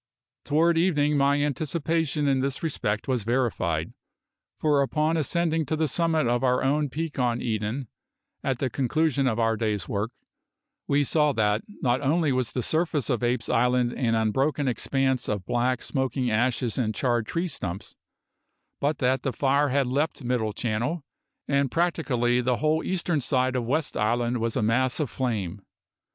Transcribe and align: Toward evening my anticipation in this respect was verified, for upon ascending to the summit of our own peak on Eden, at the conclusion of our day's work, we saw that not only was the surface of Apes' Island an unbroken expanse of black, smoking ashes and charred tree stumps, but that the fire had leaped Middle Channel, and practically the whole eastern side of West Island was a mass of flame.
Toward 0.45 0.79
evening 0.79 1.15
my 1.15 1.39
anticipation 1.39 2.27
in 2.27 2.39
this 2.39 2.63
respect 2.63 3.07
was 3.07 3.21
verified, 3.23 3.93
for 4.57 4.81
upon 4.81 5.15
ascending 5.15 5.63
to 5.67 5.75
the 5.75 5.87
summit 5.87 6.25
of 6.25 6.43
our 6.43 6.63
own 6.63 6.89
peak 6.89 7.19
on 7.19 7.39
Eden, 7.39 7.87
at 8.43 8.57
the 8.57 8.67
conclusion 8.67 9.27
of 9.27 9.37
our 9.37 9.55
day's 9.55 9.87
work, 9.87 10.09
we 10.87 11.03
saw 11.03 11.33
that 11.33 11.61
not 11.83 12.01
only 12.01 12.31
was 12.31 12.53
the 12.53 12.63
surface 12.63 13.11
of 13.11 13.21
Apes' 13.21 13.47
Island 13.47 13.93
an 13.93 14.15
unbroken 14.15 14.67
expanse 14.67 15.29
of 15.29 15.45
black, 15.45 15.83
smoking 15.83 16.31
ashes 16.31 16.79
and 16.79 16.95
charred 16.95 17.27
tree 17.27 17.47
stumps, 17.47 17.95
but 18.79 18.97
that 18.97 19.21
the 19.21 19.31
fire 19.31 19.69
had 19.69 19.85
leaped 19.85 20.23
Middle 20.23 20.51
Channel, 20.51 21.03
and 21.47 21.69
practically 21.69 22.41
the 22.41 22.57
whole 22.57 22.83
eastern 22.83 23.21
side 23.21 23.55
of 23.55 23.65
West 23.65 23.95
Island 23.95 24.39
was 24.39 24.55
a 24.55 24.63
mass 24.63 24.99
of 24.99 25.11
flame. 25.11 25.61